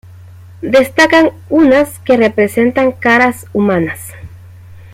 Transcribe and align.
Destacan 0.63 1.29
unas 1.47 1.99
que 1.99 2.17
representan 2.17 2.91
caras 2.91 3.45
humanas. 3.53 4.13